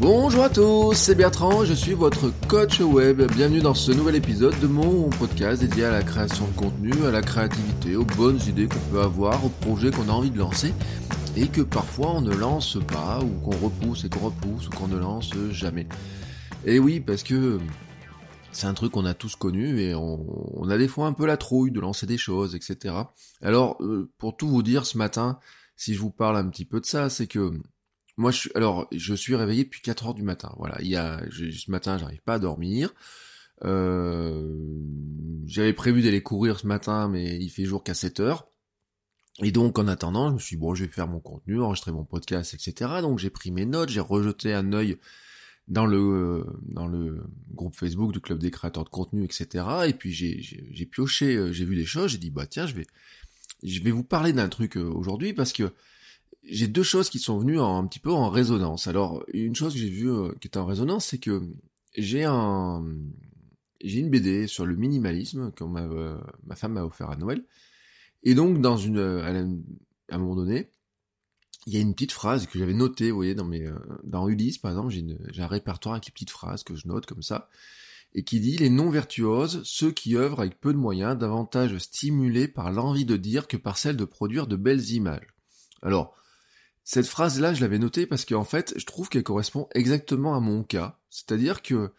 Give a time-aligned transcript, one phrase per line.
[0.00, 3.22] Bonjour à tous, c'est Bertrand, je suis votre coach web.
[3.32, 7.12] Bienvenue dans ce nouvel épisode de mon podcast dédié à la création de contenu, à
[7.12, 10.74] la créativité, aux bonnes idées qu'on peut avoir, aux projets qu'on a envie de lancer
[11.36, 14.88] et que parfois on ne lance pas ou qu'on repousse et qu'on repousse ou qu'on
[14.88, 15.86] ne lance jamais.
[16.64, 17.60] Et oui, parce que
[18.50, 21.36] c'est un truc qu'on a tous connu et on, a des fois un peu la
[21.36, 22.96] trouille de lancer des choses, etc.
[23.42, 25.38] Alors, euh, pour tout vous dire ce matin,
[25.76, 27.52] si je vous parle un petit peu de ça, c'est que
[28.16, 30.52] moi, je suis, alors, je suis réveillé depuis 4 heures du matin.
[30.58, 32.94] Voilà, il y a, ce matin, j'arrive pas à dormir.
[33.64, 34.56] Euh,
[35.46, 38.48] j'avais prévu d'aller courir ce matin, mais il fait jour qu'à 7 heures.
[39.42, 41.92] Et donc, en attendant, je me suis dit, bon, je vais faire mon contenu, enregistrer
[41.92, 43.00] mon podcast, etc.
[43.00, 44.96] Donc, j'ai pris mes notes, j'ai rejeté un œil
[45.68, 49.64] dans le dans le groupe Facebook du club des créateurs de contenu, etc.
[49.88, 52.74] Et puis j'ai j'ai pioché, euh, j'ai vu des choses, j'ai dit bah tiens, je
[52.74, 52.86] vais
[53.62, 55.72] je vais vous parler d'un truc euh, aujourd'hui parce que
[56.46, 58.86] j'ai deux choses qui sont venues un petit peu en résonance.
[58.86, 61.42] Alors, une chose que j'ai vue euh, qui est en résonance, c'est que
[61.96, 62.84] j'ai un
[63.82, 67.44] j'ai une BD sur le minimalisme que ma, euh, ma femme m'a offert à Noël.
[68.22, 70.70] Et donc, dans une, à, un moment donné,
[71.66, 74.26] il y a une petite phrase que j'avais notée, vous voyez, dans mes, euh, dans
[74.28, 77.50] Ulysse, par exemple, j'ai un répertoire avec des petites phrases que je note comme ça,
[78.14, 82.48] et qui dit les non virtuoses, ceux qui œuvrent avec peu de moyens, davantage stimulés
[82.48, 85.34] par l'envie de dire que par celle de produire de belles images.
[85.82, 86.16] Alors,
[86.84, 90.62] cette phrase-là, je l'avais notée parce qu'en fait, je trouve qu'elle correspond exactement à mon
[90.62, 91.00] cas.
[91.08, 91.92] C'est-à-dire que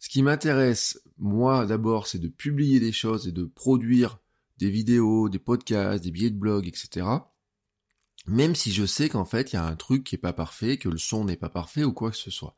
[0.00, 4.18] ce qui m'intéresse, moi, d'abord, c'est de publier des choses et de produire
[4.58, 7.06] des vidéos, des podcasts, des billets de blog, etc.
[8.26, 10.78] Même si je sais qu'en fait, il y a un truc qui est pas parfait,
[10.78, 12.56] que le son n'est pas parfait ou quoi que ce soit.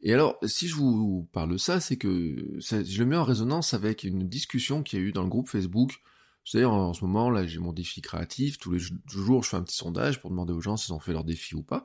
[0.00, 3.72] Et alors, si je vous parle de ça, c'est que je le mets en résonance
[3.72, 6.00] avec une discussion qu'il y a eu dans le groupe Facebook
[6.50, 8.58] savez, en, ce moment, là, j'ai mon défi créatif.
[8.58, 11.12] Tous les jours, je fais un petit sondage pour demander aux gens s'ils ont fait
[11.12, 11.84] leur défi ou pas.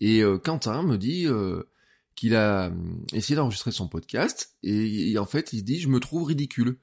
[0.00, 1.62] Et euh, Quentin me dit euh,
[2.14, 6.24] qu'il a hum, essayé d'enregistrer son podcast et, en fait, il dit je me trouve
[6.24, 6.78] ridicule.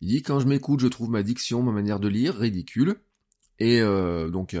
[0.00, 2.96] Il dit quand je m'écoute, je trouve ma diction, ma manière de lire ridicule.
[3.58, 4.58] Et euh, donc, il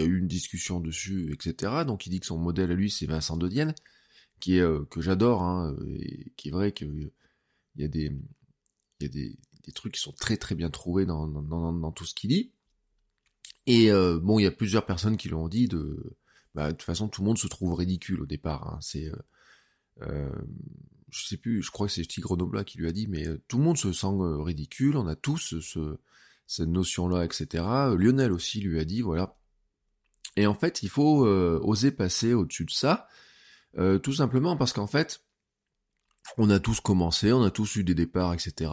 [0.00, 1.84] y a eu une discussion dessus, etc.
[1.86, 3.74] Donc, il dit que son modèle à lui, c'est Vincent de Dienne,
[4.40, 7.10] qui est que j'adore, hein, et qui est vrai qu'il
[7.76, 8.12] y a des
[9.00, 12.14] il y a des, des trucs qui sont très très bien trouvés dans, tout ce
[12.14, 12.52] qu'il dit.
[13.66, 16.16] Et euh, bon, il y a plusieurs personnes qui l'ont dit de,
[16.54, 18.68] bah, de toute façon, tout le monde se trouve ridicule au départ.
[18.68, 18.78] Hein.
[18.82, 19.16] C'est, euh,
[20.02, 20.32] euh,
[21.10, 23.58] je sais plus, je crois que c'est Tigre Noblat qui lui a dit, mais tout
[23.58, 24.96] le monde se sent ridicule.
[24.96, 25.98] On a tous ce,
[26.46, 27.64] cette notion-là, etc.
[27.96, 29.36] Lionel aussi lui a dit, voilà.
[30.36, 33.06] Et en fait, il faut oser passer au-dessus de ça,
[34.02, 35.24] tout simplement parce qu'en fait,
[36.38, 38.70] on a tous commencé, on a tous eu des départs, etc.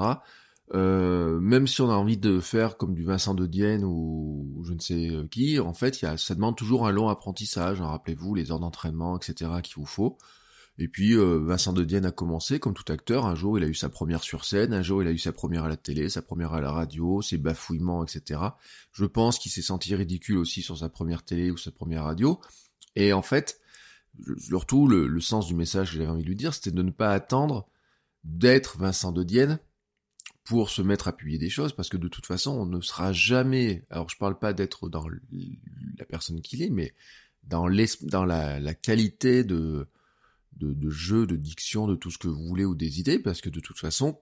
[0.73, 4.73] Euh, même si on a envie de faire comme du Vincent de Dienne ou, je
[4.73, 7.81] ne sais euh, qui, en fait, y a, ça demande toujours un long apprentissage.
[7.81, 9.51] Hein, Rappelez-vous les heures d'entraînement, etc.
[9.63, 10.17] qu'il vous faut.
[10.77, 13.25] Et puis euh, Vincent de Dienne a commencé comme tout acteur.
[13.25, 14.73] Un jour, il a eu sa première sur scène.
[14.73, 17.21] Un jour, il a eu sa première à la télé, sa première à la radio,
[17.21, 18.39] ses bafouillements, etc.
[18.93, 22.39] Je pense qu'il s'est senti ridicule aussi sur sa première télé ou sa première radio.
[22.95, 23.59] Et en fait,
[24.37, 26.91] surtout le, le sens du message que j'avais envie de lui dire, c'était de ne
[26.91, 27.67] pas attendre
[28.23, 29.59] d'être Vincent de Dienne
[30.51, 33.13] pour se mettre à publier des choses, parce que de toute façon, on ne sera
[33.13, 36.94] jamais, alors je parle pas d'être dans la personne qu'il est, mais
[37.45, 37.69] dans,
[38.01, 39.88] dans la, qualité de,
[40.57, 43.50] de, jeu, de diction, de tout ce que vous voulez ou des idées, parce que
[43.50, 44.19] de toute façon,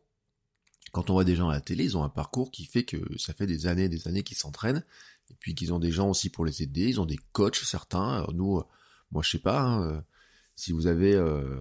[0.91, 2.99] quand on voit des gens à la télé, ils ont un parcours qui fait que
[3.17, 4.85] ça fait des années et des années qu'ils s'entraînent,
[5.31, 8.27] et puis qu'ils ont des gens aussi pour les aider, ils ont des coachs certains,
[8.35, 8.61] nous,
[9.11, 10.01] moi je sais pas, hein, euh,
[10.55, 11.57] si vous avez euh,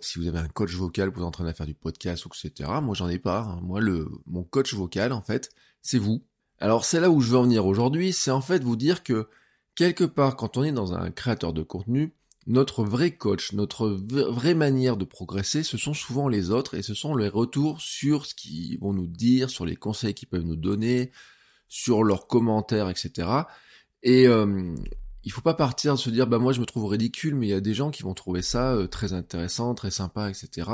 [0.00, 2.70] si vous avez un coach vocal vous entraîner à faire du podcast etc.
[2.82, 3.40] Moi j'en ai pas.
[3.40, 3.60] Hein.
[3.62, 5.50] Moi le mon coach vocal en fait
[5.82, 6.22] c'est vous.
[6.58, 9.28] Alors c'est là où je veux en venir aujourd'hui, c'est en fait vous dire que
[9.74, 12.12] quelque part quand on est dans un créateur de contenu,
[12.48, 16.94] notre vrai coach, notre vraie manière de progresser, ce sont souvent les autres et ce
[16.94, 20.56] sont les retours sur ce qu'ils vont nous dire, sur les conseils qu'ils peuvent nous
[20.56, 21.12] donner,
[21.68, 23.28] sur leurs commentaires, etc.
[24.02, 24.74] Et, euh,
[25.28, 27.50] il faut pas partir de se dire bah moi je me trouve ridicule, mais il
[27.50, 30.70] y a des gens qui vont trouver ça euh, très intéressant, très sympa, etc.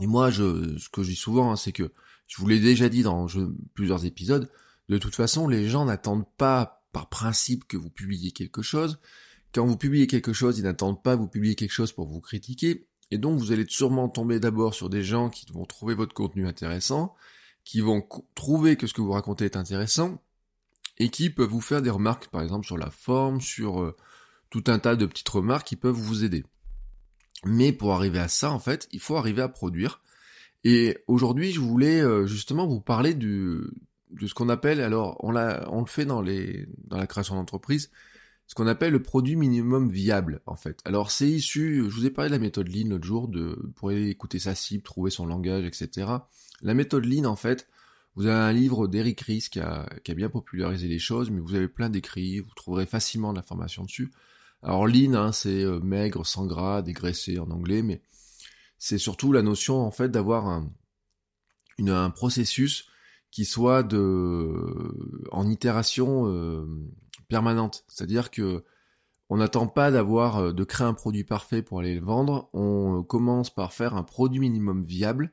[0.00, 1.92] Et moi, je, ce que je dis souvent, hein, c'est que
[2.26, 3.26] je vous l'ai déjà dit dans
[3.74, 4.50] plusieurs épisodes.
[4.88, 8.98] De toute façon, les gens n'attendent pas par principe que vous publiez quelque chose.
[9.52, 12.88] Quand vous publiez quelque chose, ils n'attendent pas vous publier quelque chose pour vous critiquer.
[13.10, 16.48] Et donc vous allez sûrement tomber d'abord sur des gens qui vont trouver votre contenu
[16.48, 17.14] intéressant,
[17.62, 20.23] qui vont trouver que ce que vous racontez est intéressant,
[20.98, 23.96] et qui peuvent vous faire des remarques, par exemple sur la forme, sur euh,
[24.50, 26.44] tout un tas de petites remarques qui peuvent vous aider.
[27.44, 30.00] Mais pour arriver à ça, en fait, il faut arriver à produire.
[30.62, 33.74] Et aujourd'hui, je voulais euh, justement vous parler de
[34.20, 37.90] ce qu'on appelle, alors on, l'a, on le fait dans, les, dans la création d'entreprise,
[38.46, 40.80] ce qu'on appelle le produit minimum viable, en fait.
[40.84, 43.92] Alors c'est issu, je vous ai parlé de la méthode Lean l'autre jour, de, pour
[43.92, 46.08] écouter sa cible, trouver son langage, etc.
[46.62, 47.68] La méthode Lean, en fait,
[48.16, 51.40] vous avez un livre d'Eric Ries qui a, qui a bien popularisé les choses, mais
[51.40, 54.12] vous avez plein d'écrits, vous trouverez facilement de l'information dessus.
[54.62, 58.02] Alors lean, hein, c'est euh, maigre, sans gras, dégraissé en anglais, mais
[58.78, 60.70] c'est surtout la notion en fait d'avoir un,
[61.86, 62.86] un processus
[63.30, 66.64] qui soit de en itération euh,
[67.28, 67.84] permanente.
[67.88, 68.64] C'est-à-dire que
[69.28, 72.48] on n'attend pas d'avoir euh, de créer un produit parfait pour aller le vendre.
[72.52, 75.32] On commence par faire un produit minimum viable,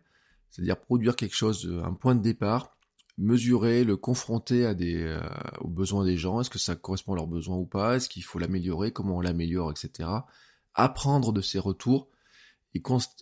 [0.51, 2.75] c'est-à-dire produire quelque chose, un point de départ,
[3.17, 5.19] mesurer, le confronter à des, euh,
[5.61, 8.23] aux besoins des gens, est-ce que ça correspond à leurs besoins ou pas, est-ce qu'il
[8.23, 10.09] faut l'améliorer, comment on l'améliore, etc.
[10.73, 12.09] Apprendre de ses retours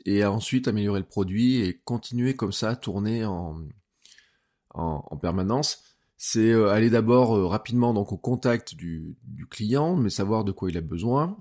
[0.05, 3.61] et, ensuite améliorer le produit et continuer comme ça, tourner en,
[4.73, 5.83] en, permanence.
[6.17, 10.51] C'est euh, aller d'abord euh, rapidement donc au contact du, du, client, mais savoir de
[10.51, 11.37] quoi il a besoin,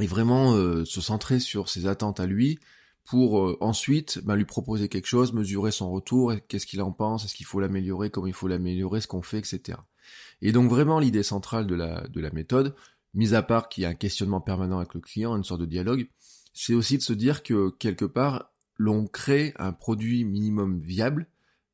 [0.00, 0.52] et vraiment
[0.84, 2.58] se centrer sur ses attentes à lui,
[3.06, 7.24] pour euh, ensuite bah, lui proposer quelque chose, mesurer son retour, qu'est-ce qu'il en pense,
[7.24, 9.78] est-ce qu'il faut l'améliorer, comment il faut l'améliorer, ce qu'on fait, etc.
[10.42, 12.74] Et donc vraiment l'idée centrale de la, de la méthode,
[13.14, 15.66] mis à part qu'il y a un questionnement permanent avec le client, une sorte de
[15.66, 16.08] dialogue,
[16.52, 21.26] c'est aussi de se dire que quelque part, l'on crée un produit minimum viable,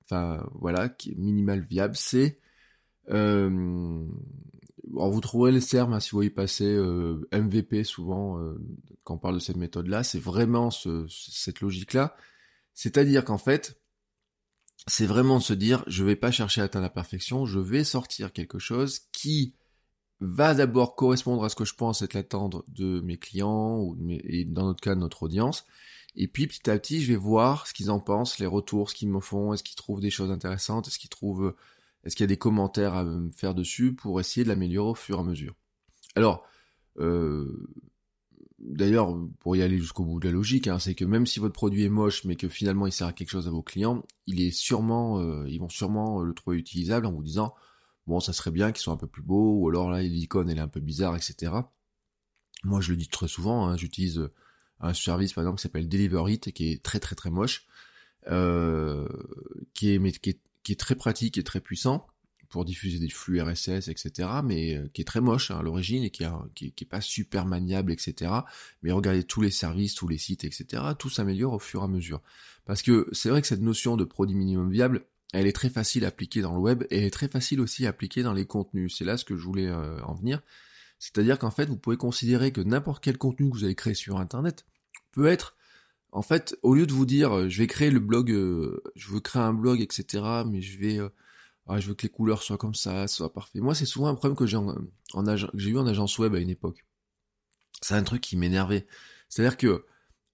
[0.05, 2.39] enfin voilà, qui minimal viable, c'est
[3.11, 4.05] euh,
[4.91, 8.59] alors vous trouverez les termes hein, si vous voyez passer euh, MVP souvent euh,
[9.05, 12.17] quand on parle de cette méthode-là, c'est vraiment cette logique-là.
[12.75, 13.81] C'est-à-dire qu'en fait,
[14.87, 17.85] c'est vraiment de se dire, je vais pas chercher à atteindre la perfection, je vais
[17.85, 19.55] sortir quelque chose qui
[20.21, 24.45] va d'abord correspondre à ce que je pense être l'attendre de mes clients ou et
[24.45, 25.65] dans notre cas de notre audience.
[26.15, 28.95] Et puis petit à petit, je vais voir ce qu'ils en pensent, les retours, ce
[28.95, 31.55] qu'ils me font, est-ce qu'ils trouvent des choses intéressantes, est-ce qu'ils trouvent
[32.05, 34.95] est-ce qu'il y a des commentaires à me faire dessus pour essayer de l'améliorer au
[34.95, 35.55] fur et à mesure?
[36.17, 36.45] Alors,
[36.99, 37.69] euh,
[38.59, 41.55] d'ailleurs, pour y aller jusqu'au bout de la logique, hein, c'est que même si votre
[41.55, 44.41] produit est moche, mais que finalement il sert à quelque chose à vos clients, il
[44.41, 47.55] est sûrement, euh, ils vont sûrement le trouver utilisable en vous disant,
[48.07, 50.59] bon, ça serait bien qu'il soit un peu plus beau, ou alors là, l'icône elle
[50.59, 51.53] est un peu bizarre, etc.
[52.65, 54.29] Moi, je le dis très souvent, hein, j'utilise
[54.81, 57.67] un service par exemple qui s'appelle Deliver It, qui est très très très moche,
[58.29, 59.09] euh,
[59.75, 59.99] qui est
[60.63, 62.07] qui est très pratique et très puissant
[62.53, 66.05] pour diffuser des flux RSS, etc., mais euh, qui est très moche hein, à l'origine
[66.05, 68.31] et qui, a, qui, est pas super maniable, etc.
[68.83, 71.89] Mais regardez tous les services, tous les sites, etc., tout s'améliore au fur et à
[71.89, 72.21] mesure.
[72.67, 76.05] Parce que c'est vrai que cette notion de produit minimum viable, elle est très facile
[76.05, 78.45] à appliquer dans le web et elle est très facile aussi à appliquer dans les
[78.45, 78.95] contenus.
[78.97, 80.43] C'est là ce que je voulais euh, en venir.
[80.99, 84.19] C'est-à-dire qu'en fait, vous pouvez considérer que n'importe quel contenu que vous allez créer sur
[84.19, 84.67] Internet
[85.13, 85.57] peut être
[86.13, 89.09] en fait, au lieu de vous dire, euh, je vais créer le blog, euh, je
[89.11, 91.09] veux créer un blog, etc., mais je vais, euh,
[91.67, 93.61] ah, je veux que les couleurs soient comme ça, soient parfait.
[93.61, 94.59] Moi, c'est souvent un problème que j'ai
[95.71, 96.85] eu en agence web à une époque.
[97.81, 98.87] C'est un truc qui m'énervait.
[99.31, 99.87] C'est-à-dire que,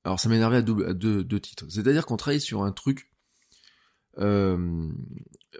[0.04, 1.66] alors ça m'énervait à, deux, titres.
[1.68, 3.10] C'est-à-dire qu'on travaillait sur un truc,
[4.16, 4.90] on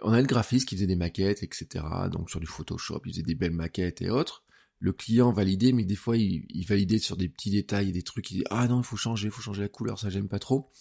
[0.03, 3.35] avait le graphiste qui faisait des maquettes, etc., donc sur du Photoshop, il faisait des
[3.35, 4.43] belles maquettes et autres
[4.79, 8.37] le client validait, mais des fois il, validait sur des petits détails, des trucs, il
[8.37, 10.71] dit ah non il faut changer, il faut changer la couleur, ça j'aime pas trop.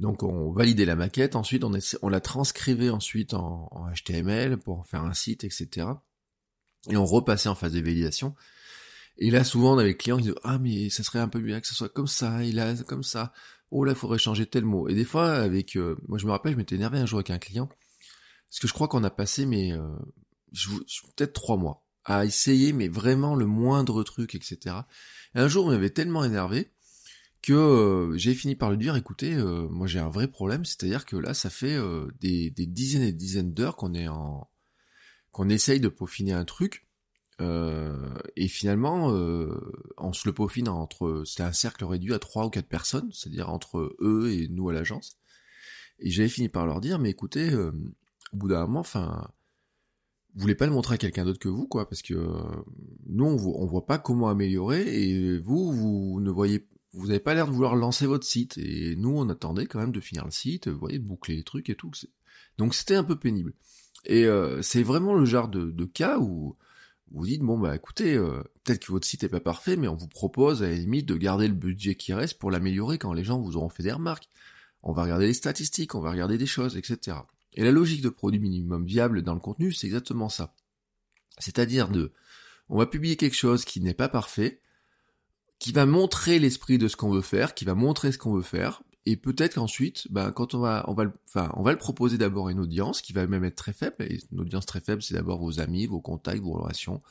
[0.00, 5.02] Donc on validait la maquette, ensuite on, la transcrivait ensuite en, HTML pour en faire
[5.02, 5.86] un site, etc.
[6.88, 8.34] Et on repassait en phase de validation.
[9.18, 11.40] Et là souvent on avait le client qui disait ah mais ça serait un peu
[11.40, 13.32] bien que ce soit comme ça, et là comme ça.
[13.70, 14.88] Oh là il faudrait changer tel mot.
[14.88, 17.30] Et des fois avec, euh, moi je me rappelle je m'étais énervé un jour avec
[17.30, 17.68] un client
[18.48, 19.94] parce que je crois qu'on a passé mais euh,
[21.16, 24.76] peut-être trois mois à essayer, mais vraiment le moindre truc, etc.
[25.34, 26.72] Et un jour, on m'avait tellement énervé
[27.42, 31.04] que euh, j'ai fini par lui dire, écoutez, euh, moi j'ai un vrai problème, c'est-à-dire
[31.04, 34.48] que là, ça fait euh, des, dizaines et des dizaines d'heures qu'on est en
[35.32, 36.86] qu'on essaye de peaufiner un truc,
[37.40, 39.08] et finalement,
[39.96, 43.50] on se le peaufine entre, c'était un cercle réduit à trois ou quatre personnes, c'est-à-dire
[43.50, 45.18] entre eux et nous à l'agence.
[45.98, 47.72] Et j'avais fini par leur dire, mais écoutez, au
[48.36, 49.32] bout d'un moment, enfin,
[50.34, 52.42] vous voulez pas le montrer à quelqu'un d'autre que vous, quoi, parce que euh,
[53.06, 57.46] nous, on, voit pas comment améliorer, et vous, vous ne voyez, vous avez pas l'air
[57.46, 60.68] de vouloir lancer votre site, et nous, on attendait quand même de finir le site,
[60.68, 61.90] vous voyez, de boucler les trucs et tout.
[62.58, 63.52] Donc c'était un peu pénible.
[64.04, 66.56] Et euh, c'est vraiment le genre de, cas où
[67.10, 69.96] vous dites bon bah écoutez, euh, peut-être que votre site est pas parfait, mais on
[69.96, 73.24] vous propose à la limite de garder le budget qui reste pour l'améliorer quand les
[73.24, 74.28] gens vous auront fait des remarques.
[74.82, 77.18] On va regarder les statistiques, on va regarder des choses, etc.
[77.54, 80.54] Et la logique de produit minimum viable dans le contenu, c'est exactement ça.
[81.38, 82.12] C'est-à-dire de,
[82.68, 84.60] on va publier quelque chose qui n'est pas parfait,
[85.58, 88.42] qui va montrer l'esprit de ce qu'on veut faire, qui va montrer ce qu'on veut
[88.42, 91.78] faire, et peut-être qu'ensuite, bah, quand on va, on va, le, enfin, on va le
[91.78, 93.96] proposer d'abord à une audience qui va même être très faible.
[94.00, 97.02] Et une audience très faible, c'est d'abord vos amis, vos contacts, vos relations,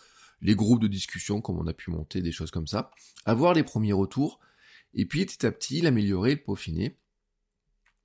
[0.41, 2.91] les groupes de discussion, comme on a pu monter, des choses comme ça.
[3.25, 4.39] Avoir les premiers retours,
[4.93, 6.97] et puis petit à petit l'améliorer, le peaufiner.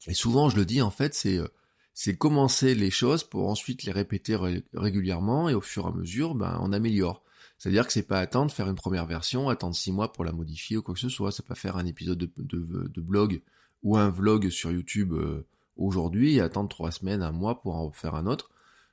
[0.08, 1.48] Et souvent, je le dis, en fait, c'est euh,
[1.98, 4.36] c'est commencer les choses pour ensuite les répéter
[4.74, 7.24] régulièrement et au fur et à mesure, ben, on améliore.
[7.56, 10.76] C'est-à-dire que c'est pas attendre faire une première version, attendre six mois pour la modifier
[10.76, 11.32] ou quoi que ce soit.
[11.32, 13.40] C'est pas faire un épisode de, blog
[13.82, 15.46] ou un vlog sur YouTube euh,
[15.78, 18.50] aujourd'hui et attendre trois semaines, un mois pour en faire un autre.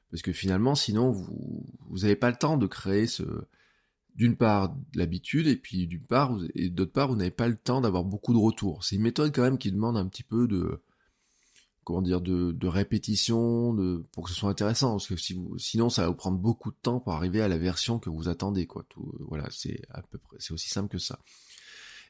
[0.10, 3.24] Parce que finalement, sinon, vous vous n'avez pas le temps de créer ce
[4.15, 7.81] d'une part l'habitude et puis d'une part et d'autre part vous n'avez pas le temps
[7.81, 8.86] d'avoir beaucoup de retours.
[8.86, 10.79] C'est une méthode quand même qui demande un petit peu de
[11.84, 15.16] comment dire de, répétition, de pour que ce soit intéressant parce que
[15.58, 18.30] sinon ça va vous prendre beaucoup de temps pour arriver à la version que vous
[18.30, 18.86] attendez quoi.
[18.90, 21.20] Tout, voilà, c'est à peu près c'est aussi simple que ça.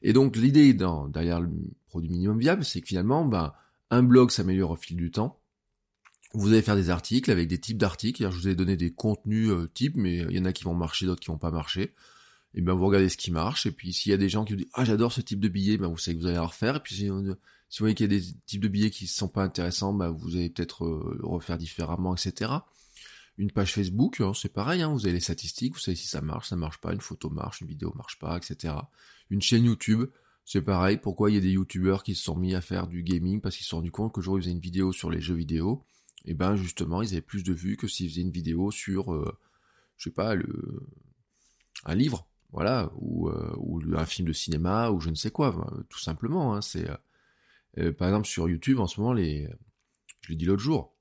[0.03, 1.49] Et donc l'idée derrière le
[1.87, 3.53] produit minimum viable, c'est que finalement, ben,
[3.89, 5.39] un blog s'améliore au fil du temps.
[6.33, 8.23] Vous allez faire des articles avec des types d'articles.
[8.23, 10.73] Je vous ai donné des contenus euh, types, mais il y en a qui vont
[10.73, 11.93] marcher, d'autres qui vont pas marcher.
[12.55, 13.65] Et ben vous regardez ce qui marche.
[13.65, 15.47] Et puis s'il y a des gens qui vous disent ah j'adore ce type de
[15.47, 16.77] billet, ben vous savez que vous allez en refaire.
[16.77, 17.09] Et puis
[17.73, 19.93] si, vous voyez qu'il y a des types de billets qui ne sont pas intéressants,
[19.93, 22.51] ben vous allez peut-être euh, refaire différemment, etc.
[23.39, 26.21] Une page Facebook, hein, c'est pareil, hein, vous avez les statistiques, vous savez si ça
[26.21, 28.75] marche, ça marche pas, une photo marche, une vidéo marche pas, etc.
[29.31, 30.05] Une chaîne YouTube,
[30.45, 33.01] c'est pareil, pourquoi il y a des youtubeurs qui se sont mis à faire du
[33.01, 33.41] gaming?
[33.41, 35.33] Parce qu'ils se sont rendus compte que jour ils faisaient une vidéo sur les jeux
[35.33, 35.83] vidéo,
[36.25, 39.35] et ben justement ils avaient plus de vues que s'ils faisaient une vidéo sur, euh,
[39.97, 40.35] je sais pas,
[41.85, 45.99] un livre, voilà, ou, euh, un film de cinéma, ou je ne sais quoi, tout
[45.99, 46.53] simplement.
[46.53, 46.97] Hein, c'est, euh,
[47.97, 49.49] par exemple sur YouTube en ce moment, les,
[50.21, 50.95] je l'ai dit l'autre jour,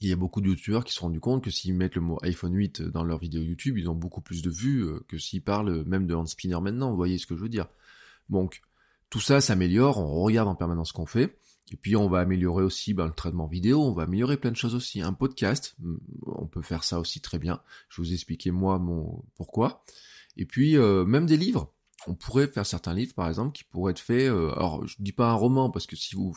[0.00, 2.00] il y a beaucoup de youtubeurs qui se sont rendus compte que s'ils mettent le
[2.00, 5.42] mot iPhone 8 dans leur vidéo YouTube, ils ont beaucoup plus de vues que s'ils
[5.42, 7.68] parlent même de hand spinner maintenant, vous voyez ce que je veux dire.
[8.28, 8.62] Donc,
[9.10, 11.38] tout ça s'améliore, on regarde en permanence ce qu'on fait,
[11.72, 14.56] et puis on va améliorer aussi ben, le traitement vidéo, on va améliorer plein de
[14.56, 15.00] choses aussi.
[15.00, 17.60] Un podcast, mm, on peut faire ça aussi très bien.
[17.88, 19.84] Je vais vous expliquer moi mon pourquoi.
[20.36, 21.72] Et puis euh, même des livres,
[22.06, 24.28] on pourrait faire certains livres par exemple qui pourraient être faits.
[24.30, 26.36] Euh, alors je dis pas un roman parce que si vous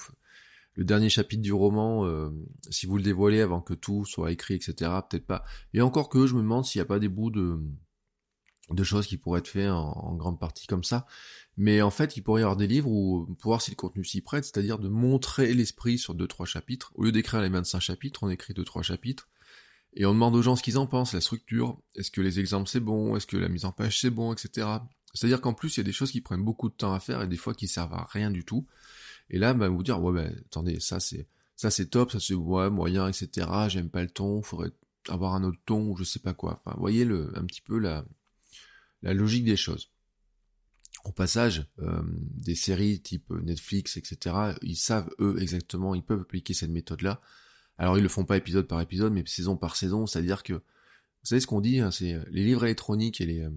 [0.76, 2.30] le dernier chapitre du roman, euh,
[2.70, 5.44] si vous le dévoilez avant que tout soit écrit, etc., peut-être pas.
[5.74, 7.60] Et encore que je me demande s'il n'y a pas des bouts de
[8.70, 11.06] de choses qui pourraient être faits en, grande partie comme ça.
[11.56, 14.04] Mais en fait, il pourrait y avoir des livres où, pour voir si le contenu
[14.04, 16.92] s'y prête, c'est-à-dire de montrer l'esprit sur deux trois chapitres.
[16.96, 19.30] Au lieu d'écrire les 25 chapitres, on écrit deux trois chapitres.
[19.94, 22.70] Et on demande aux gens ce qu'ils en pensent, la structure, est-ce que les exemples
[22.70, 24.68] c'est bon, est-ce que la mise en page c'est bon, etc.
[25.18, 27.24] C'est-à-dire qu'en plus, il y a des choses qui prennent beaucoup de temps à faire
[27.24, 28.68] et des fois qui servent à rien du tout.
[29.30, 31.26] Et là, bah, vous dire, ouais, bah, attendez, ça c'est,
[31.90, 33.48] top, ça c'est, moyen, etc.
[33.68, 34.72] J'aime pas le ton, faudrait
[35.10, 36.62] avoir un autre ton, ou je sais pas quoi.
[36.64, 38.06] Enfin, voyez un petit peu la,
[39.02, 39.90] la logique des choses.
[41.04, 46.54] Au passage, euh, des séries type Netflix, etc., ils savent, eux, exactement, ils peuvent appliquer
[46.54, 47.22] cette méthode-là.
[47.80, 51.30] Alors, ils le font pas épisode par épisode, mais saison par saison, c'est-à-dire que, vous
[51.30, 53.50] savez ce qu'on dit, hein, c'est les livres électroniques et les, euh,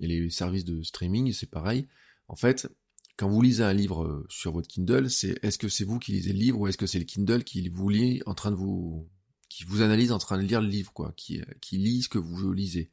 [0.00, 1.86] et les services de streaming, c'est pareil.
[2.28, 2.68] En fait,
[3.16, 6.12] quand vous lisez un livre euh, sur votre Kindle, c'est est-ce que c'est vous qui
[6.12, 8.56] lisez le livre ou est-ce que c'est le Kindle qui vous lit en train de
[8.56, 9.08] vous
[9.48, 12.18] qui vous analyse en train de lire le livre quoi, qui qui lit ce que
[12.18, 12.90] vous lisez.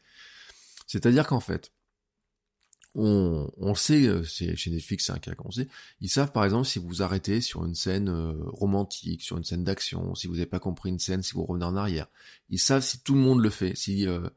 [0.85, 1.71] C'est-à-dire qu'en fait,
[2.95, 5.67] on, on sait, euh, c'est chez Netflix, c'est un cas qu'on sait,
[6.01, 9.63] ils savent par exemple si vous arrêtez sur une scène euh, romantique, sur une scène
[9.63, 12.07] d'action, si vous n'avez pas compris une scène, si vous revenez en arrière.
[12.49, 14.27] Ils savent si tout le monde le fait, si euh,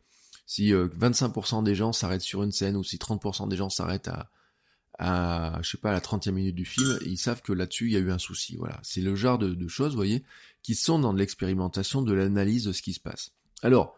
[0.46, 4.30] si 25% des gens s'arrêtent sur une scène ou si 30% des gens s'arrêtent à
[4.98, 7.92] à je sais pas à la 30e minute du film, ils savent que là-dessus il
[7.92, 8.56] y a eu un souci.
[8.56, 10.24] Voilà, c'est le genre de, de choses, vous voyez,
[10.62, 13.32] qui sont dans l'expérimentation de l'analyse de ce qui se passe.
[13.62, 13.96] Alors,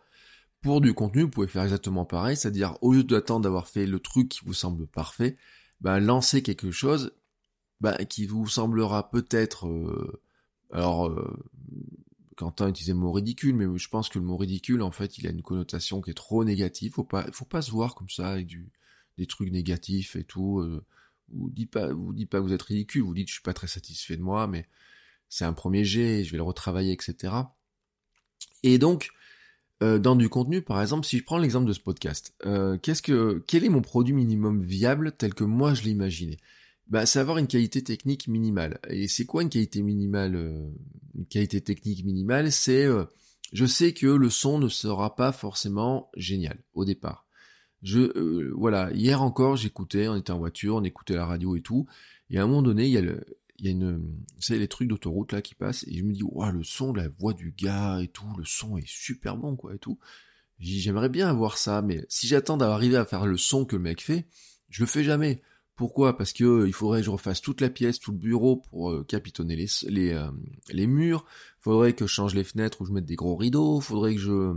[0.63, 4.01] pour du contenu, vous pouvez faire exactement pareil, c'est-à-dire au lieu d'attendre d'avoir fait le
[4.01, 5.37] truc qui vous semble parfait,
[5.81, 7.13] bah, lancer quelque chose
[7.81, 9.69] bah, qui vous semblera peut-être...
[9.69, 10.21] Euh,
[10.73, 11.39] alors, euh,
[12.37, 15.27] Quentin utilisait le mot ridicule, mais je pense que le mot ridicule, en fait, il
[15.27, 16.93] a une connotation qui est trop négative.
[16.93, 18.71] Faut pas, faut pas se voir comme ça avec du,
[19.17, 20.61] des trucs négatifs et tout.
[20.61, 20.85] Euh,
[21.33, 23.55] vous dites pas, vous dites pas que vous êtes ridicule, vous dites je suis pas
[23.55, 24.69] très satisfait de moi, mais
[25.29, 27.35] c'est un premier jet, je vais le retravailler, etc.
[28.63, 29.11] Et donc,
[29.83, 33.03] euh, dans du contenu, par exemple, si je prends l'exemple de ce podcast, euh, qu'est-ce
[33.03, 36.39] que, quel est mon produit minimum viable tel que moi je l'imaginais
[36.89, 38.81] bah, c'est avoir une qualité technique minimale.
[38.89, 40.69] Et c'est quoi une qualité minimale euh,
[41.15, 42.87] Une qualité technique minimale, c'est
[43.53, 47.27] je sais que le son ne sera pas forcément génial au départ.
[47.83, 51.61] Je, euh, voilà, hier encore, j'écoutais, on était en voiture, on écoutait la radio et
[51.61, 51.87] tout,
[52.31, 53.25] et à un moment donné, il y a le,
[53.59, 54.03] il y a une,
[54.41, 57.09] savez, les trucs d'autoroute là qui passent, et je me dis, waouh, le son, la
[57.09, 59.99] voix du gars et tout, le son est super bon, quoi, et tout.
[60.59, 64.03] J'aimerais bien avoir ça, mais si j'attends d'arriver à faire le son que le mec
[64.03, 64.27] fait,
[64.71, 65.43] je le fais jamais.
[65.77, 66.17] Pourquoi?
[66.17, 68.91] Parce que euh, il faudrait que je refasse toute la pièce, tout le bureau pour
[68.91, 70.31] euh, capitonner les les, euh,
[70.71, 71.27] les murs.
[71.61, 73.81] Faudrait que je change les fenêtres ou je mette des gros rideaux.
[73.81, 74.55] Faudrait que je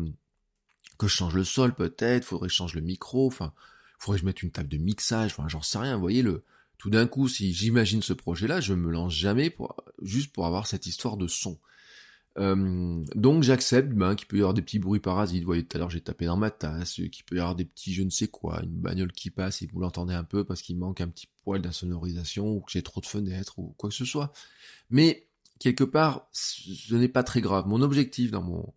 [0.98, 2.24] que je change le sol peut-être.
[2.24, 3.28] Faudrait que je change le micro.
[3.28, 3.54] Enfin,
[4.00, 5.32] faudrait que je mette une table de mixage.
[5.32, 5.96] Enfin, j'en sais rien.
[5.96, 6.44] Vous voyez le
[6.78, 10.66] tout d'un coup, si j'imagine ce projet-là, je me lance jamais pour juste pour avoir
[10.66, 11.60] cette histoire de son.
[12.40, 15.42] Euh, donc j'accepte ben, qu'il peut y avoir des petits bruits parasites.
[15.42, 17.66] Vous voyez, tout à l'heure j'ai tapé dans ma tasse, qu'il peut y avoir des
[17.66, 20.62] petits je ne sais quoi, une bagnole qui passe et vous l'entendez un peu parce
[20.62, 23.96] qu'il manque un petit poil d'insonorisation ou que j'ai trop de fenêtres ou quoi que
[23.96, 24.32] ce soit.
[24.90, 25.28] Mais
[25.60, 27.68] quelque part, ce n'est pas très grave.
[27.68, 28.74] Mon objectif dans mon,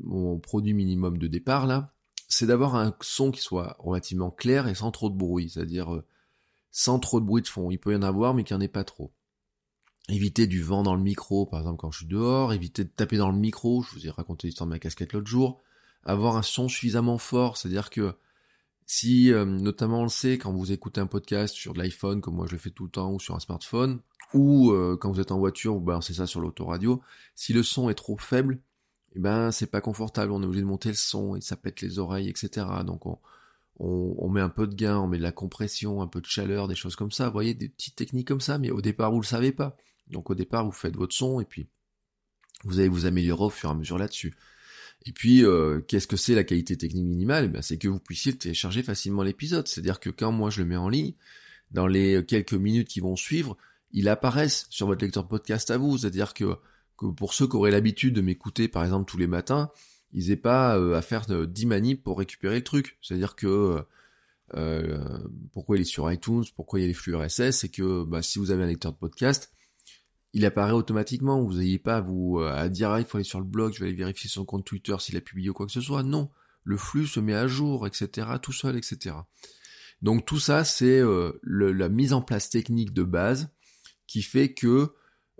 [0.00, 1.92] mon produit minimum de départ là,
[2.28, 6.04] c'est d'avoir un son qui soit relativement clair et sans trop de bruit, c'est-à-dire euh,
[6.70, 7.70] sans trop de bruit de fond.
[7.72, 9.12] Il peut y en avoir mais qu'il n'y en ait pas trop
[10.08, 13.18] éviter du vent dans le micro, par exemple quand je suis dehors, éviter de taper
[13.18, 15.60] dans le micro, je vous ai raconté l'histoire de ma casquette l'autre jour,
[16.04, 18.14] avoir un son suffisamment fort, c'est-à-dire que
[18.86, 22.36] si, euh, notamment on le sait, quand vous écoutez un podcast sur de l'iPhone, comme
[22.36, 24.00] moi je le fais tout le temps, ou sur un smartphone,
[24.32, 27.02] ou euh, quand vous êtes en voiture, ben c'est ça sur l'autoradio,
[27.34, 28.60] si le son est trop faible,
[29.14, 31.82] eh ben c'est pas confortable, on est obligé de monter le son, et ça pète
[31.82, 32.66] les oreilles, etc.
[32.86, 33.18] Donc on,
[33.78, 36.26] on, on, met un peu de gain, on met de la compression, un peu de
[36.26, 39.12] chaleur, des choses comme ça, vous voyez, des petites techniques comme ça, mais au départ
[39.12, 39.76] vous le savez pas.
[40.10, 41.68] Donc au départ, vous faites votre son et puis
[42.64, 44.34] vous allez vous améliorer au fur et à mesure là-dessus.
[45.06, 47.52] Et puis, euh, qu'est-ce que c'est la qualité technique minimale?
[47.56, 49.68] Eh C'est que vous puissiez télécharger facilement l'épisode.
[49.68, 51.14] C'est-à-dire que quand moi je le mets en ligne,
[51.70, 53.56] dans les quelques minutes qui vont suivre,
[53.92, 55.98] il apparaissent sur votre lecteur podcast à vous.
[55.98, 56.56] C'est-à-dire que,
[56.96, 59.70] que, pour ceux qui auraient l'habitude de m'écouter, par exemple, tous les matins,
[60.12, 62.98] ils n'aient pas euh, à faire 10 manips pour récupérer le truc.
[63.00, 63.84] C'est-à-dire que
[64.54, 65.18] euh,
[65.52, 68.22] pourquoi il est sur iTunes, pourquoi il y a les flux RSS, c'est que bah,
[68.22, 69.52] si vous avez un lecteur de podcast,
[70.32, 71.42] il apparaît automatiquement.
[71.42, 73.72] Vous n'ayez pas à vous euh, à dire ah, il faut aller sur le blog,
[73.72, 76.02] je vais aller vérifier son compte Twitter s'il a publié ou quoi que ce soit.
[76.02, 76.30] Non,
[76.64, 78.28] le flux se met à jour, etc.
[78.42, 79.16] Tout seul, etc.
[80.02, 83.50] Donc tout ça, c'est euh, la mise en place technique de base
[84.06, 84.92] qui fait que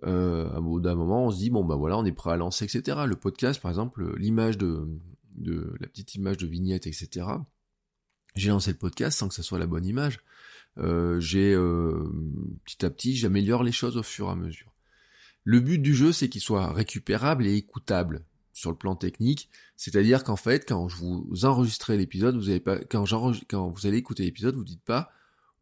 [0.05, 2.37] euh, à bout d'un moment, on se dit bon bah voilà, on est prêt à
[2.37, 2.99] lancer, etc.
[3.07, 4.89] Le podcast, par exemple, l'image de,
[5.35, 7.27] de la petite image de vignette, etc.
[8.35, 10.21] J'ai lancé le podcast sans que ça soit la bonne image.
[10.79, 11.55] Euh, j'ai
[12.65, 14.73] petit à petit, j'améliore les choses au fur et à mesure.
[15.51, 19.49] Le but du jeu, c'est qu'il soit récupérable et écoutable sur le plan technique.
[19.77, 24.57] C'est-à-dire qu'en fait, quand je vous enregistrez l'épisode, vous pas, quand, vous allez écouter l'épisode,
[24.57, 25.11] vous dites pas,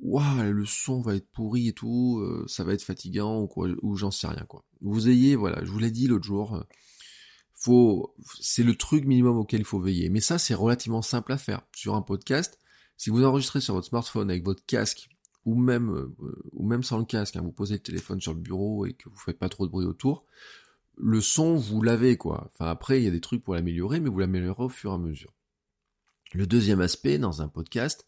[0.01, 3.69] waouh, le son va être pourri et tout, euh, ça va être fatigant ou quoi,
[3.81, 4.65] ou j'en sais rien quoi.
[4.81, 6.65] Vous ayez, voilà, je vous l'ai dit l'autre jour, euh,
[7.55, 10.11] faut, c'est le truc minimum auquel il faut veiller.
[10.11, 11.63] Mais ça, c'est relativement simple à faire.
[11.77, 12.59] Sur un podcast,
[12.97, 15.11] si vous enregistrez sur votre smartphone avec votre casque
[15.47, 16.15] ou même, euh,
[16.53, 19.09] ou même sans le casque, hein, vous posez le téléphone sur le bureau et que
[19.09, 20.27] vous faites pas trop de bruit autour,
[20.99, 22.51] le son, vous l'avez, quoi.
[22.53, 24.95] Enfin, après, il y a des trucs pour l'améliorer, mais vous l'améliorez au fur et
[24.95, 25.33] à mesure.
[26.35, 28.07] Le deuxième aspect dans un podcast,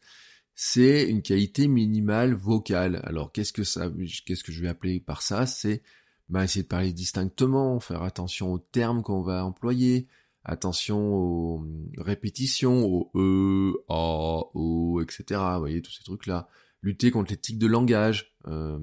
[0.54, 3.00] c'est une qualité minimale vocale.
[3.04, 3.88] Alors, qu'est-ce que ça,
[4.26, 5.46] qu'est-ce que je vais appeler par ça?
[5.46, 5.82] C'est,
[6.28, 10.08] bah, essayer de parler distinctement, faire attention aux termes qu'on va employer,
[10.44, 11.64] attention aux
[11.98, 15.24] répétitions, aux e, a, o, etc.
[15.54, 16.48] Vous voyez, tous ces trucs-là
[16.82, 18.34] lutter contre les tics de langage.
[18.46, 18.78] Euh,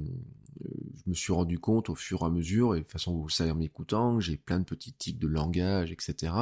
[0.62, 3.28] je me suis rendu compte au fur et à mesure, et de toute façon vous
[3.28, 6.34] le savez en m'écoutant, j'ai plein de petits tics de langage, etc.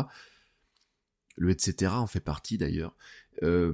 [1.36, 1.94] Le etc.
[1.94, 2.96] en fait partie d'ailleurs.
[3.42, 3.74] Euh,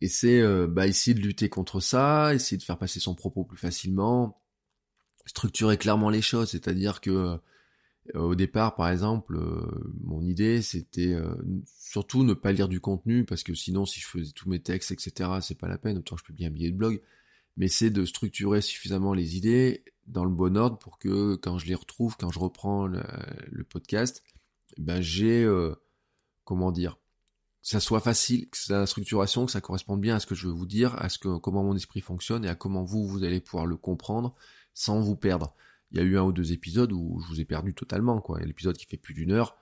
[0.00, 3.44] et c'est euh, bah, essayer de lutter contre ça, essayer de faire passer son propos
[3.44, 4.42] plus facilement,
[5.26, 7.38] structurer clairement les choses, c'est-à-dire que
[8.12, 9.40] au départ, par exemple,
[10.02, 11.16] mon idée c'était
[11.78, 14.92] surtout ne pas lire du contenu parce que sinon, si je faisais tous mes textes,
[14.92, 15.98] etc., c'est pas la peine.
[15.98, 17.00] Autant je peux bien billet de blog
[17.56, 21.66] mais c'est de structurer suffisamment les idées dans le bon ordre pour que quand je
[21.66, 24.22] les retrouve, quand je reprends le, podcast,
[24.76, 25.74] ben j'ai euh,
[26.44, 26.98] comment dire,
[27.62, 30.46] que ça soit facile, que la structuration, que ça corresponde bien à ce que je
[30.46, 33.24] veux vous dire, à ce que comment mon esprit fonctionne et à comment vous vous
[33.24, 34.34] allez pouvoir le comprendre
[34.74, 35.54] sans vous perdre.
[35.94, 38.40] Il y a eu un ou deux épisodes où je vous ai perdu totalement quoi.
[38.40, 39.56] L'épisode qui fait plus d'une heure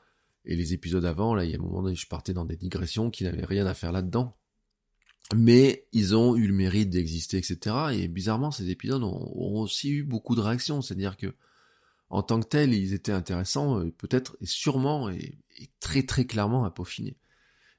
[0.44, 2.56] et les épisodes avant là, il y a un moment donné, je partais dans des
[2.56, 4.36] digressions qui n'avaient rien à faire là-dedans
[5.34, 7.76] mais ils ont eu le mérite d'exister, etc.
[7.92, 11.34] Et bizarrement, ces épisodes ont, aussi eu beaucoup de réactions, c'est-à-dire que
[12.10, 15.38] en tant que tels, ils étaient intéressants, euh, peut-être et sûrement et,
[15.80, 17.16] très très clairement à peaufiner.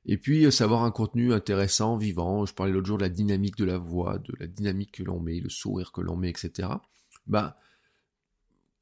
[0.06, 2.46] Et puis euh, savoir un contenu intéressant, vivant.
[2.46, 5.20] Je parlais l'autre jour de la dynamique de la voix, de la dynamique que l'on
[5.20, 6.70] met, le sourire que l'on met, etc.
[7.28, 7.60] Bah,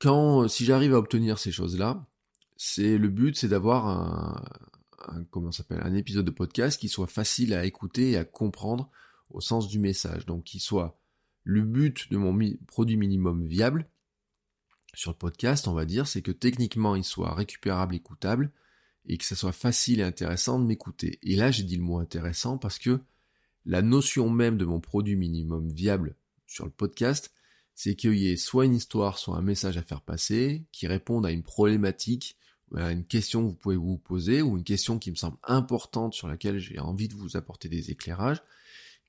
[0.01, 2.05] quand si j'arrive à obtenir ces choses-là,
[2.57, 4.43] c'est le but, c'est d'avoir un,
[5.07, 8.89] un comment s'appelle un épisode de podcast qui soit facile à écouter et à comprendre
[9.29, 10.25] au sens du message.
[10.25, 10.99] Donc qui soit
[11.43, 12.37] le but de mon
[12.67, 13.87] produit minimum viable
[14.93, 18.51] sur le podcast, on va dire, c'est que techniquement il soit récupérable, écoutable
[19.05, 21.19] et que ça soit facile et intéressant de m'écouter.
[21.23, 22.99] Et là, j'ai dit le mot intéressant parce que
[23.65, 26.15] la notion même de mon produit minimum viable
[26.47, 27.31] sur le podcast,
[27.83, 31.25] c'est qu'il y ait soit une histoire, soit un message à faire passer, qui réponde
[31.25, 32.37] à une problématique,
[32.75, 36.13] à une question que vous pouvez vous poser, ou une question qui me semble importante
[36.13, 38.43] sur laquelle j'ai envie de vous apporter des éclairages,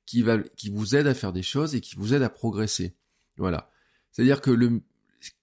[0.06, 2.94] qui va, qui vous aide à faire des choses et qui vous aide à progresser.
[3.36, 3.70] Voilà.
[4.10, 4.80] C'est-à-dire que le,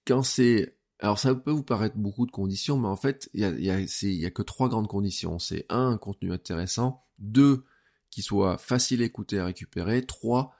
[0.04, 3.44] quand c'est, alors ça peut vous paraître beaucoup de conditions, mais en fait, il y
[3.44, 5.38] a, y, a, y a que trois grandes conditions.
[5.38, 7.62] C'est un, un contenu intéressant, deux,
[8.10, 10.56] qui soit facile à écouter et à récupérer, trois,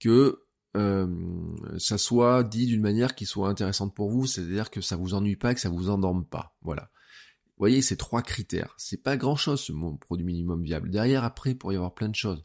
[0.00, 0.43] que
[0.76, 1.06] euh,
[1.78, 5.36] ça soit dit d'une manière qui soit intéressante pour vous, c'est-à-dire que ça vous ennuie
[5.36, 6.56] pas, que ça vous endorme pas.
[6.62, 6.90] Voilà.
[7.46, 8.74] Vous voyez, ces trois critères.
[8.76, 10.90] C'est pas grand chose ce produit minimum viable.
[10.90, 12.44] Derrière, après, pourrait y avoir plein de choses.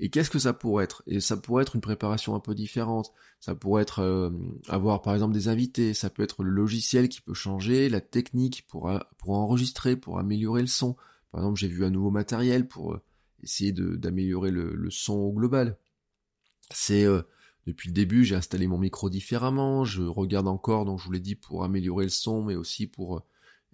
[0.00, 1.02] Et qu'est-ce que ça pourrait être?
[1.06, 3.12] Et ça pourrait être une préparation un peu différente.
[3.40, 4.30] Ça pourrait être euh,
[4.68, 5.94] avoir par exemple des invités.
[5.94, 10.60] Ça peut être le logiciel qui peut changer, la technique pour, pour enregistrer, pour améliorer
[10.60, 10.94] le son.
[11.30, 13.02] Par exemple, j'ai vu un nouveau matériel pour euh,
[13.42, 15.78] essayer d'améliorer le, le, son au global.
[16.70, 17.06] C'est
[17.66, 21.20] depuis le début, j'ai installé mon micro différemment, je regarde encore, donc je vous l'ai
[21.20, 23.22] dit, pour améliorer le son, mais aussi pour euh,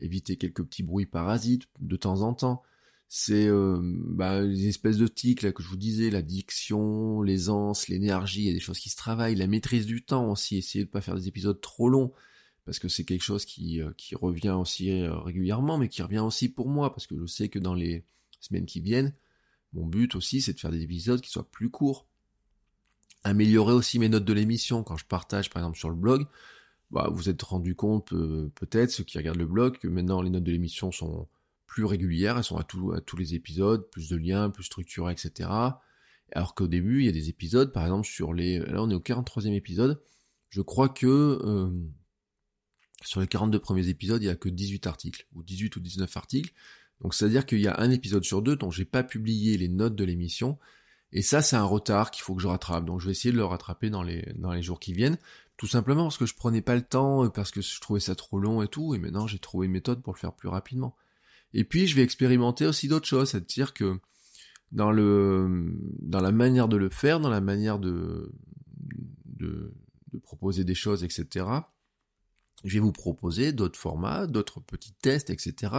[0.01, 2.63] éviter quelques petits bruits parasites de temps en temps.
[3.09, 8.43] C'est euh, bah, espèces de tics là que je vous disais, la diction, l'aisance, l'énergie,
[8.43, 10.91] il y a des choses qui se travaillent, la maîtrise du temps aussi, essayer de
[10.91, 12.13] pas faire des épisodes trop longs,
[12.65, 16.49] parce que c'est quelque chose qui, euh, qui revient aussi régulièrement, mais qui revient aussi
[16.49, 18.05] pour moi, parce que je sais que dans les
[18.41, 19.13] semaines qui viennent,
[19.73, 22.07] mon but aussi c'est de faire des épisodes qui soient plus courts
[23.25, 26.27] améliorer aussi mes notes de l'émission quand je partage par exemple sur le blog.
[26.91, 30.31] Bah, vous êtes rendu compte euh, peut-être ceux qui regardent le blog que maintenant les
[30.31, 31.29] notes de l'émission sont
[31.67, 35.49] plus régulières, elles sont à, tous les épisodes, plus de liens, plus structurés, etc.
[36.33, 38.59] Alors qu'au début, il y a des épisodes, par exemple sur les...
[38.59, 40.03] Là on est au 43e épisode,
[40.49, 41.71] je crois que euh,
[43.03, 46.17] sur les 42 premiers épisodes, il n'y a que 18 articles, ou 18 ou 19
[46.17, 46.53] articles.
[47.01, 49.95] Donc c'est-à-dire qu'il y a un épisode sur deux dont j'ai pas publié les notes
[49.95, 50.59] de l'émission,
[51.13, 52.85] et ça, c'est un retard qu'il faut que je rattrape.
[52.85, 55.19] Donc je vais essayer de le rattraper dans les, dans les jours qui viennent.
[55.57, 58.39] Tout simplement parce que je prenais pas le temps, parce que je trouvais ça trop
[58.39, 58.95] long et tout.
[58.95, 60.97] Et maintenant, j'ai trouvé une méthode pour le faire plus rapidement.
[61.53, 63.31] Et puis, je vais expérimenter aussi d'autres choses.
[63.31, 63.99] C'est-à-dire que
[64.73, 68.33] dans le, dans la manière de le faire, dans la manière de,
[69.27, 69.75] de,
[70.13, 71.47] de proposer des choses, etc.,
[72.65, 75.73] je vais vous proposer d'autres formats, d'autres petits tests, etc.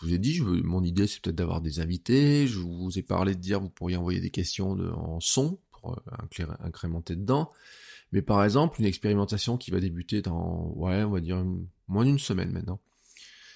[0.00, 2.46] Je vous ai dit, je mon idée c'est peut-être d'avoir des invités.
[2.46, 6.46] Je vous ai parlé de dire vous pourriez envoyer des questions en son pour euh,
[6.60, 7.52] incrémenter dedans.
[8.12, 11.44] Mais par exemple, une expérimentation qui va débuter dans, ouais, on va dire
[11.88, 12.80] moins d'une semaine maintenant.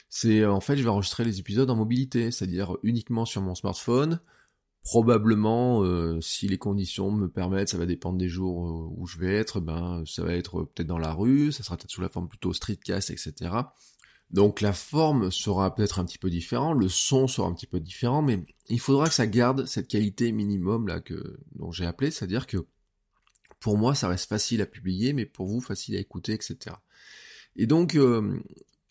[0.09, 4.21] C'est en fait, je vais enregistrer les épisodes en mobilité, c'est-à-dire uniquement sur mon smartphone.
[4.83, 9.19] Probablement, euh, si les conditions me permettent, ça va dépendre des jours euh, où je
[9.19, 9.61] vais être.
[9.61, 12.53] Ben, ça va être peut-être dans la rue, ça sera peut-être sous la forme plutôt
[12.53, 13.51] streetcast, etc.
[14.31, 17.79] Donc la forme sera peut-être un petit peu différente, le son sera un petit peu
[17.79, 22.11] différent, mais il faudra que ça garde cette qualité minimum là que dont j'ai appelé,
[22.11, 22.67] c'est-à-dire que
[23.61, 26.77] pour moi ça reste facile à publier, mais pour vous facile à écouter, etc.
[27.55, 28.41] Et donc euh,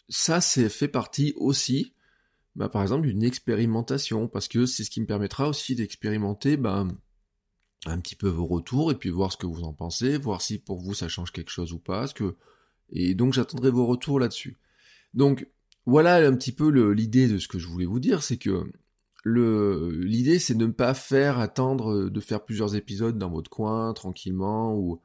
[0.07, 1.93] ça c'est fait partie aussi,
[2.55, 6.87] bah, par exemple d'une expérimentation, parce que c'est ce qui me permettra aussi d'expérimenter bah,
[7.85, 10.59] un petit peu vos retours et puis voir ce que vous en pensez, voir si
[10.59, 12.35] pour vous ça change quelque chose ou pas, ce que
[12.89, 14.57] et donc j'attendrai vos retours là-dessus.
[15.15, 15.47] Donc
[15.85, 18.63] voilà un petit peu l'idée de ce que je voulais vous dire, c'est que
[19.25, 24.75] l'idée c'est de ne pas faire attendre de faire plusieurs épisodes dans votre coin tranquillement
[24.75, 25.01] ou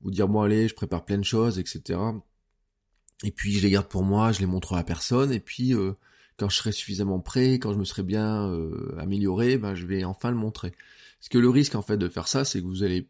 [0.00, 2.00] vous dire bon allez je prépare plein de choses etc.
[3.22, 5.92] Et puis je les garde pour moi, je les montre à personne et puis euh,
[6.36, 10.04] quand je serai suffisamment prêt, quand je me serai bien euh, amélioré, ben je vais
[10.04, 10.72] enfin le montrer.
[11.20, 13.08] Parce que le risque en fait de faire ça, c'est que vous allez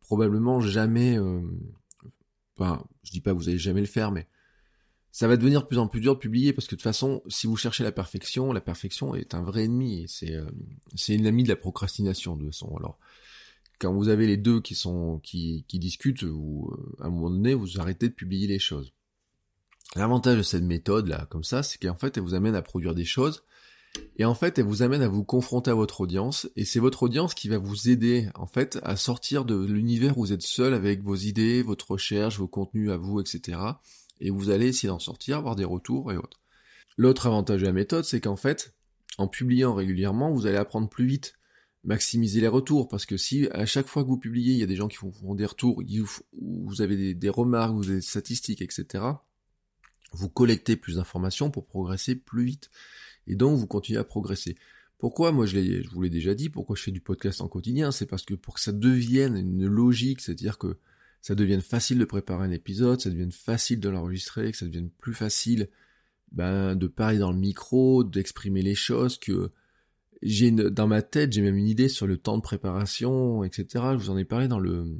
[0.00, 1.40] probablement jamais, euh,
[2.56, 4.28] enfin je dis pas que vous allez jamais le faire, mais
[5.12, 7.22] ça va devenir de plus en plus dur de publier parce que de toute façon,
[7.28, 10.04] si vous cherchez la perfection, la perfection est un vrai ennemi.
[10.08, 10.48] C'est euh,
[10.94, 12.74] c'est une amie de la procrastination de toute façon.
[12.76, 12.98] Alors
[13.80, 17.30] quand vous avez les deux qui sont qui, qui discutent, ou euh, à un moment
[17.30, 18.92] donné, vous arrêtez de publier les choses.
[19.96, 22.94] L'avantage de cette méthode là, comme ça, c'est qu'en fait, elle vous amène à produire
[22.94, 23.42] des choses.
[24.16, 27.02] Et en fait, elle vous amène à vous confronter à votre audience, et c'est votre
[27.02, 30.74] audience qui va vous aider, en fait, à sortir de l'univers où vous êtes seul
[30.74, 33.58] avec vos idées, votre recherche, vos contenus à vous, etc
[34.20, 36.40] et vous allez essayer d'en sortir, avoir des retours et autres.
[36.96, 38.74] L'autre avantage de la méthode, c'est qu'en fait,
[39.18, 41.34] en publiant régulièrement, vous allez apprendre plus vite,
[41.84, 44.66] maximiser les retours, parce que si à chaque fois que vous publiez, il y a
[44.66, 45.82] des gens qui font des retours,
[46.38, 49.04] vous avez des, remarques, vous avez des statistiques, etc.,
[50.12, 52.70] vous collectez plus d'informations pour progresser plus vite.
[53.28, 54.56] Et donc, vous continuez à progresser.
[54.98, 55.30] Pourquoi?
[55.30, 57.92] Moi, je, je vous l'ai déjà dit, pourquoi je fais du podcast en quotidien?
[57.92, 60.78] C'est parce que pour que ça devienne une logique, c'est-à-dire que
[61.22, 64.90] ça devienne facile de préparer un épisode, ça devienne facile de l'enregistrer, que ça devienne
[64.90, 65.68] plus facile
[66.32, 69.50] ben, de parler dans le micro, d'exprimer les choses, que
[70.22, 73.66] j'ai dans ma tête, j'ai même une idée sur le temps de préparation, etc.
[73.92, 74.98] Je vous en ai parlé dans le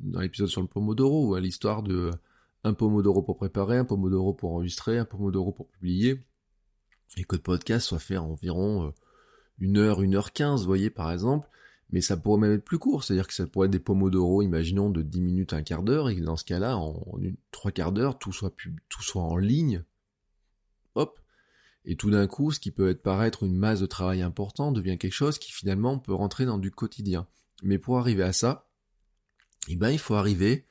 [0.00, 2.10] dans l'épisode sur le Pomodoro, à l'histoire de
[2.64, 6.20] un Pomodoro pour préparer, un Pomodoro pour enregistrer, un Pomodoro pour publier,
[7.16, 8.90] et que le podcast soit fait environ euh,
[9.58, 11.48] une heure, une heure quinze, voyez, par exemple,
[11.90, 14.90] mais ça pourrait même être plus court, c'est-à-dire que ça pourrait être des Pomodoro, imaginons,
[14.90, 17.18] de 10 minutes à un quart d'heure, et que dans ce cas-là, en,
[17.50, 18.52] trois quarts d'heure, tout soit,
[19.14, 19.82] en ligne,
[20.94, 21.18] hop,
[21.84, 25.12] et tout d'un coup, ce qui peut paraître une masse de travail important devient quelque
[25.12, 27.26] chose qui finalement peut rentrer dans du quotidien.
[27.62, 28.68] Mais pour arriver à ça,
[29.68, 30.66] eh ben, il faut arriver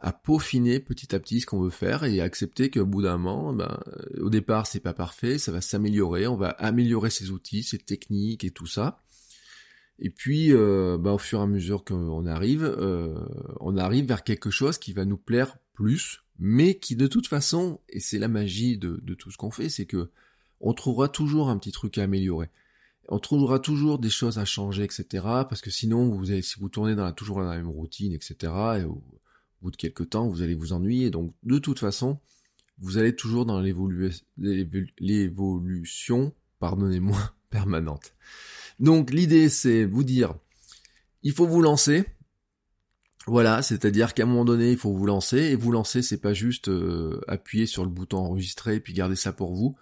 [0.00, 3.52] à peaufiner petit à petit ce qu'on veut faire et accepter qu'au bout d'un moment,
[3.52, 3.78] ben,
[4.18, 8.42] au départ, c'est pas parfait, ça va s'améliorer, on va améliorer ses outils, ses techniques
[8.42, 9.00] et tout ça.
[10.04, 13.24] Et puis, euh, ben, au fur et à mesure qu'on arrive, euh,
[13.60, 17.78] on arrive vers quelque chose qui va nous plaire plus, mais qui de toute façon,
[17.88, 20.10] et c'est la magie de, de tout ce qu'on fait, c'est que
[20.60, 22.50] on trouvera toujours un petit truc à améliorer.
[23.08, 25.04] On trouvera toujours des choses à changer, etc.
[25.22, 28.34] Parce que sinon, vous si vous tournez dans la, toujours dans la même routine, etc.,
[28.80, 29.00] et au,
[29.60, 31.10] bout de quelques temps, vous allez vous ennuyer.
[31.10, 32.18] Donc, de toute façon,
[32.78, 38.16] vous allez toujours dans l'évolution, pardonnez-moi, permanente.
[38.82, 40.34] Donc, l'idée, c'est vous dire,
[41.22, 42.04] il faut vous lancer,
[43.28, 46.34] voilà, c'est-à-dire qu'à un moment donné, il faut vous lancer, et vous lancer, c'est pas
[46.34, 49.76] juste euh, appuyer sur le bouton enregistrer et puis garder ça pour vous.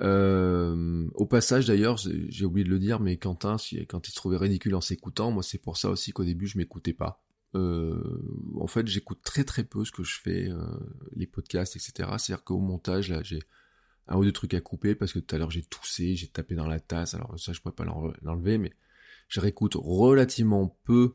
[0.00, 4.38] Euh, au passage d'ailleurs, j'ai oublié de le dire, mais Quentin, quand il se trouvait
[4.38, 7.22] ridicule en s'écoutant, moi c'est pour ça aussi qu'au début je m'écoutais pas.
[7.54, 8.20] Euh,
[8.58, 10.48] en fait, j'écoute très très peu ce que je fais,
[11.14, 11.92] les podcasts, etc.
[12.18, 13.42] C'est-à-dire qu'au montage, là, j'ai
[14.08, 16.54] un ou deux trucs à couper parce que tout à l'heure j'ai toussé, j'ai tapé
[16.54, 18.72] dans la tasse, alors ça je pourrais pas l'enlever, mais
[19.28, 21.14] je réécoute relativement peu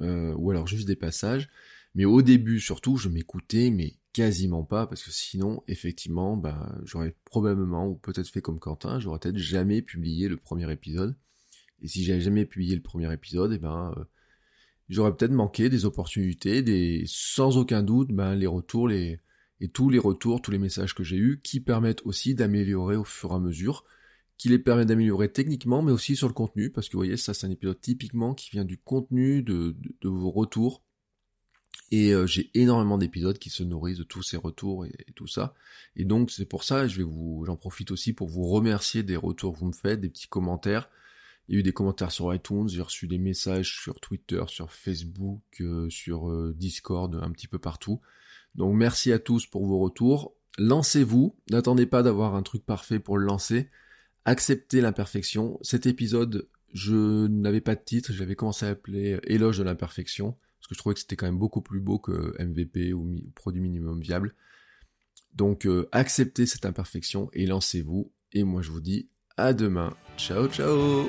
[0.00, 1.48] euh, ou alors juste des passages.
[1.94, 7.14] Mais au début, surtout, je m'écoutais, mais quasiment pas, parce que sinon, effectivement, ben, j'aurais
[7.24, 11.16] probablement, ou peut-être fait comme Quentin, j'aurais peut-être jamais publié le premier épisode.
[11.82, 14.04] Et si j'avais jamais publié le premier épisode, eh ben, euh,
[14.88, 19.20] j'aurais peut-être manqué des opportunités, des, sans aucun doute, ben, les retours, les,
[19.60, 23.04] et tous les retours, tous les messages que j'ai eus, qui permettent aussi d'améliorer au
[23.04, 23.84] fur et à mesure
[24.40, 27.34] qui les permet d'améliorer techniquement, mais aussi sur le contenu, parce que vous voyez, ça
[27.34, 30.82] c'est un épisode typiquement qui vient du contenu, de, vos retours.
[31.90, 35.52] Et euh, j'ai énormément d'épisodes qui se nourrissent de tous ces retours et, tout ça.
[35.94, 39.16] Et donc c'est pour ça, je vais vous, j'en profite aussi pour vous remercier des
[39.16, 40.88] retours que vous me faites, des petits commentaires.
[41.48, 44.72] Il y a eu des commentaires sur iTunes, j'ai reçu des messages sur Twitter, sur
[44.72, 48.00] Facebook, euh, sur euh, Discord, un petit peu partout.
[48.54, 50.34] Donc merci à tous pour vos retours.
[50.58, 53.70] Lancez-vous, n'attendez pas d'avoir un truc parfait pour le lancer
[54.24, 55.58] accepter l'imperfection.
[55.62, 60.68] Cet épisode, je n'avais pas de titre, j'avais commencé à appeler Éloge de l'imperfection, parce
[60.68, 64.00] que je trouvais que c'était quand même beaucoup plus beau que MVP ou produit minimum
[64.00, 64.34] viable.
[65.34, 68.12] Donc euh, acceptez cette imperfection et lancez-vous.
[68.32, 69.94] Et moi je vous dis à demain.
[70.16, 71.08] Ciao ciao